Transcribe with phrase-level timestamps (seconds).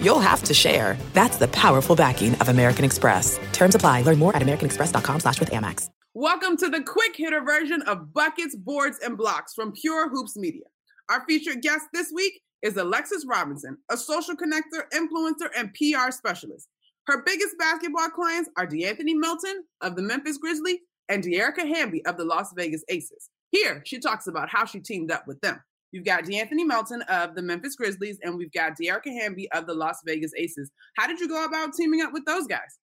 [0.00, 0.96] you'll have to share.
[1.12, 3.38] That's the powerful backing of American Express.
[3.52, 4.02] Terms apply.
[4.02, 5.90] Learn more at americanexpress.com slash with Amex.
[6.14, 10.64] Welcome to the quick hitter version of Buckets, Boards, and Blocks from Pure Hoops Media.
[11.10, 16.68] Our featured guest this week is Alexis Robinson, a social connector, influencer, and PR specialist.
[17.06, 20.78] Her biggest basketball clients are DeAnthony Melton of the Memphis Grizzlies
[21.10, 23.28] and Dearica Hamby of the Las Vegas Aces.
[23.50, 25.60] Here, she talks about how she teamed up with them.
[25.92, 29.74] You've got DeAnthony Melton of the Memphis Grizzlies, and we've got Dearica Hamby of the
[29.74, 30.70] Las Vegas Aces.
[30.96, 32.78] How did you go about teaming up with those guys?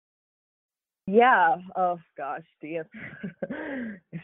[1.06, 1.56] Yeah.
[1.76, 2.86] Oh gosh, if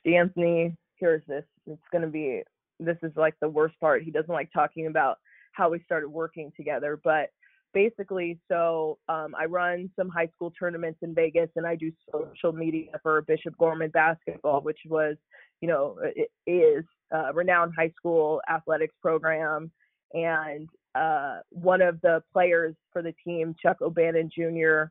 [0.05, 2.43] D'Anthony hears this, it's gonna be.
[2.79, 4.03] This is like the worst part.
[4.03, 5.17] He doesn't like talking about
[5.53, 7.31] how we started working together, but
[7.73, 12.53] basically, so um, I run some high school tournaments in Vegas, and I do social
[12.53, 15.17] media for Bishop Gorman basketball, which was,
[15.61, 19.71] you know, it is a renowned high school athletics program.
[20.15, 24.85] And uh, one of the players for the team, Chuck O'Bannon Jr.,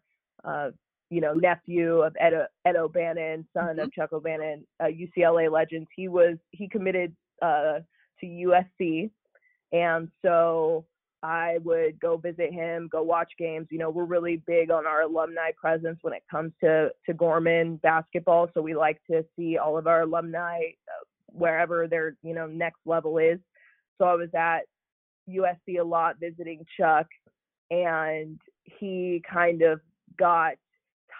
[0.44, 0.72] uh,
[1.10, 2.34] you know, nephew of Ed,
[2.66, 3.80] Ed O'Bannon, son mm-hmm.
[3.80, 5.88] of Chuck O'Bannon, uh, UCLA legends.
[5.96, 7.80] He was he committed uh,
[8.20, 9.10] to USC,
[9.72, 10.86] and so
[11.24, 13.68] I would go visit him, go watch games.
[13.72, 17.78] You know, we're really big on our alumni presence when it comes to to Gorman
[17.78, 18.50] basketball.
[18.54, 21.05] So we like to see all of our alumni uh,
[21.36, 23.40] wherever their you know next level is.
[23.98, 24.62] So I was at
[25.30, 27.08] USC a lot visiting Chuck,
[27.72, 29.80] and he kind of
[30.18, 30.54] got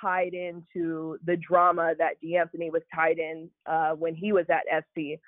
[0.02, 5.20] tied into the drama that D'Anthony was tied in uh, when he was at SC.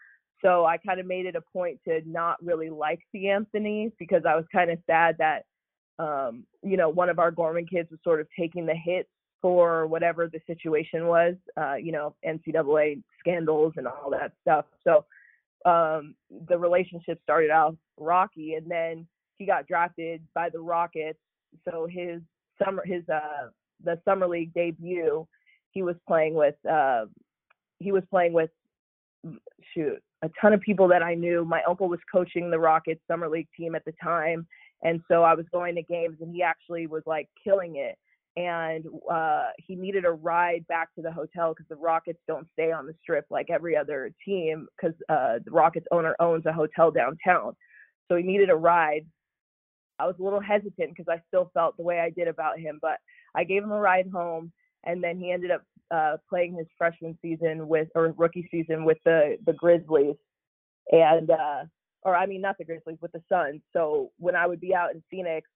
[0.43, 4.35] So I kind of made it a point to not really like D'Anthony because I
[4.35, 5.45] was kind of sad that,
[5.97, 9.09] um, you know, one of our Gorman kids was sort of taking the hits
[9.41, 14.65] for whatever the situation was, uh, you know, NCAA scandals and all that stuff.
[14.83, 15.05] So
[15.65, 16.15] um,
[16.47, 21.19] the relationship started out rocky, and then he got drafted by the Rockets.
[21.69, 22.21] So his
[22.63, 23.49] summer, his uh,
[23.83, 25.27] the summer league debut,
[25.71, 27.05] he was playing with, uh,
[27.79, 28.49] he was playing with,
[29.73, 31.45] shoot, a ton of people that I knew.
[31.45, 34.47] My uncle was coaching the Rockets summer league team at the time,
[34.83, 37.97] and so I was going to games, and he actually was like killing it.
[38.37, 42.71] And uh, he needed a ride back to the hotel because the Rockets don't stay
[42.71, 46.91] on the strip like every other team because uh, the Rockets owner owns a hotel
[46.91, 47.55] downtown.
[48.07, 49.07] So he needed a ride.
[49.97, 52.77] I was a little hesitant because I still felt the way I did about him,
[52.79, 52.99] but
[53.33, 54.51] I gave him a ride home,
[54.83, 58.99] and then he ended up uh, playing his freshman season with or rookie season with
[59.03, 60.15] the the Grizzlies,
[60.91, 61.63] and uh,
[62.03, 63.61] or I mean not the Grizzlies with the Suns.
[63.73, 65.49] So when I would be out in Phoenix,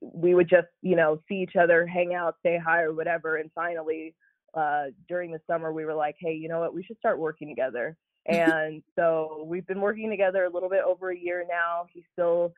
[0.00, 3.50] we would just you know see each other, hang out, say hi or whatever, and
[3.54, 4.14] finally
[4.54, 7.48] uh, during the summer we were like, hey, you know what, we should start working
[7.48, 7.96] together.
[8.28, 11.86] and so we've been working together a little bit over a year now.
[11.92, 12.52] he still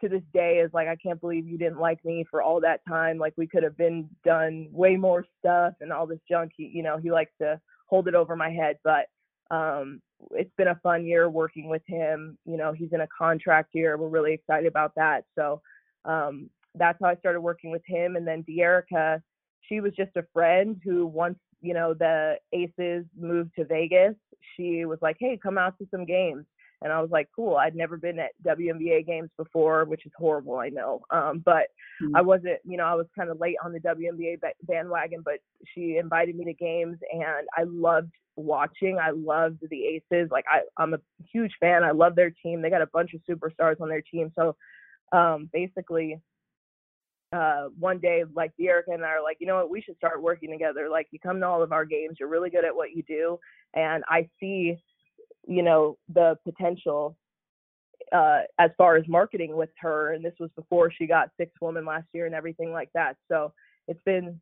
[0.00, 2.80] to this day is like I can't believe you didn't like me for all that
[2.86, 3.16] time.
[3.18, 6.52] Like we could have been done way more stuff and all this junk.
[6.56, 9.06] He, you know, he likes to hold it over my head, but
[9.50, 10.00] um
[10.32, 12.36] it's been a fun year working with him.
[12.44, 13.96] You know, he's in a contract year.
[13.96, 15.24] We're really excited about that.
[15.36, 15.62] So
[16.04, 19.22] um that's how I started working with him and then Dearica,
[19.68, 24.14] she was just a friend who once, you know, the Aces moved to Vegas,
[24.56, 26.44] she was like, "Hey, come out to some games."
[26.84, 27.56] and I was like, cool.
[27.56, 31.00] I'd never been at WNBA games before, which is horrible, I know.
[31.10, 31.68] Um, but
[32.02, 32.14] mm-hmm.
[32.14, 35.38] I wasn't, you know, I was kind of late on the WNBA bandwagon, but
[35.74, 38.98] she invited me to games, and I loved watching.
[38.98, 40.30] I loved the Aces.
[40.30, 40.98] Like I, I'm a
[41.32, 41.84] huge fan.
[41.84, 42.60] I love their team.
[42.60, 44.30] They got a bunch of superstars on their team.
[44.36, 44.54] So
[45.12, 46.20] um, basically,
[47.32, 50.22] uh, one day, like Dearica and I are like, you know what, we should start
[50.22, 50.88] working together.
[50.88, 53.38] Like, you come to all of our games, you're really good at what you do,
[53.74, 54.78] and I see
[55.46, 57.16] you know the potential
[58.12, 61.84] uh, as far as marketing with her and this was before she got six woman
[61.84, 63.16] last year and everything like that.
[63.30, 63.52] So
[63.88, 64.40] it's been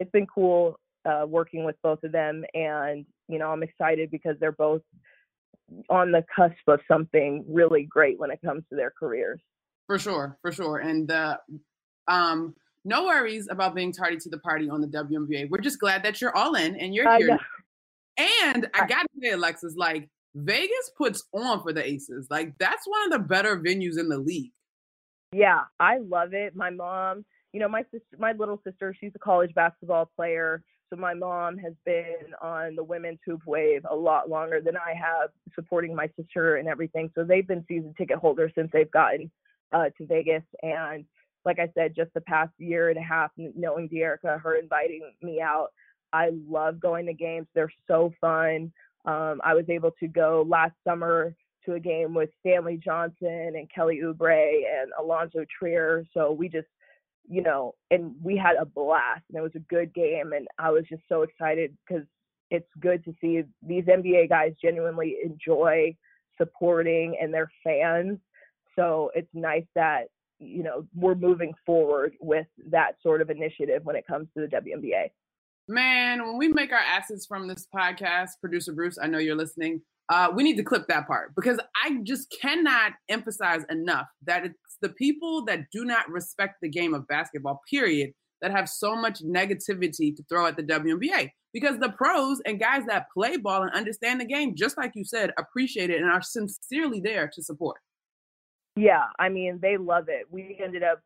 [0.00, 2.44] it's been cool uh, working with both of them.
[2.54, 4.82] And you know i'm excited because they're both
[5.88, 9.40] on the cusp of something really great when it comes to their careers
[9.92, 11.36] for sure for sure and uh,
[12.08, 12.54] um
[12.86, 15.50] no worries about being tardy to the party on the WNBA.
[15.50, 17.38] We're just glad that you're all in and you're here.
[18.18, 22.26] And I gotta say, Alexis, like Vegas puts on for the Aces.
[22.28, 24.50] Like that's one of the better venues in the league.
[25.32, 26.56] Yeah, I love it.
[26.56, 30.96] My mom, you know, my sister, my little sister, she's a college basketball player, So
[30.96, 35.30] my mom has been on the women's hoop wave a lot longer than I have,
[35.54, 37.10] supporting my sister and everything.
[37.14, 39.30] So they've been season ticket holders since they've gotten
[39.72, 40.44] uh, to Vegas.
[40.62, 41.04] And
[41.44, 45.40] like I said, just the past year and a half, knowing Dearica, her inviting me
[45.40, 45.68] out,
[46.12, 47.46] I love going to games.
[47.54, 48.72] They're so fun.
[49.04, 51.34] Um, I was able to go last summer
[51.64, 56.04] to a game with Stanley Johnson and Kelly Oubre and Alonzo Trier.
[56.14, 56.68] So we just,
[57.28, 60.32] you know, and we had a blast and it was a good game.
[60.32, 62.04] And I was just so excited because
[62.50, 65.96] it's good to see these NBA guys genuinely enjoy
[66.36, 68.18] supporting and their fans.
[68.78, 70.04] So it's nice that,
[70.38, 74.56] you know, we're moving forward with that sort of initiative when it comes to the
[74.56, 75.10] WNBA.
[75.68, 79.82] Man, when we make our assets from this podcast, producer Bruce, I know you're listening.
[80.08, 84.76] Uh, we need to clip that part because I just cannot emphasize enough that it's
[84.82, 88.10] the people that do not respect the game of basketball, period,
[88.40, 91.30] that have so much negativity to throw at the WNBA.
[91.52, 95.04] Because the pros and guys that play ball and understand the game, just like you
[95.04, 97.76] said, appreciate it and are sincerely there to support.
[98.76, 100.26] Yeah, I mean, they love it.
[100.30, 101.00] We ended up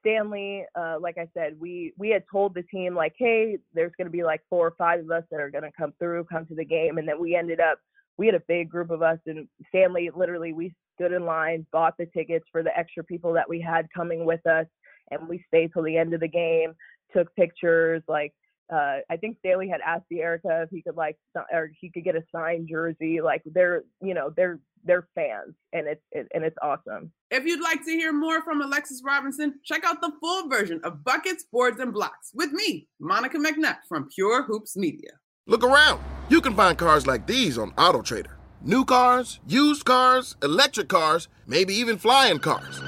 [0.00, 4.06] Stanley, uh, like I said, we we had told the team like, hey, there's going
[4.06, 6.46] to be like four or five of us that are going to come through, come
[6.46, 7.78] to the game, and then we ended up
[8.18, 11.96] we had a big group of us, and Stanley literally we stood in line, bought
[11.98, 14.66] the tickets for the extra people that we had coming with us,
[15.10, 16.72] and we stayed till the end of the game,
[17.14, 18.32] took pictures, like
[18.72, 21.16] uh, I think Stanley had asked Dearica if he could like
[21.52, 23.20] or he could get a signed jersey.
[23.22, 27.12] Like they're you know they're they're fans and it's it, and it's awesome.
[27.30, 31.04] If you'd like to hear more from Alexis Robinson, check out the full version of
[31.04, 35.12] Buckets, Boards, and Blocks with me, Monica McNutt from Pure Hoops Media.
[35.46, 36.00] Look around.
[36.28, 38.32] You can find cars like these on AutoTrader.
[38.62, 42.80] New cars, used cars, electric cars, maybe even flying cars.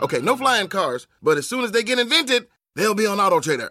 [0.00, 3.70] Okay, no flying cars, but as soon as they get invented, they'll be on AutoTrader.